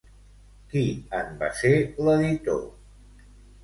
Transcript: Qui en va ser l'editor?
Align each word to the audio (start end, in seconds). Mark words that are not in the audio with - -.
Qui 0.71 0.81
en 1.19 1.31
va 1.43 1.51
ser 1.61 1.73
l'editor? 2.09 2.69